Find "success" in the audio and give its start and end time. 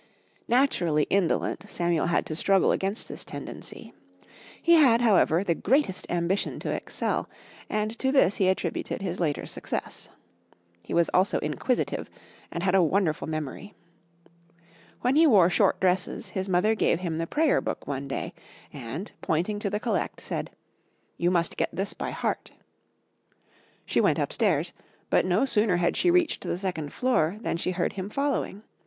9.45-10.09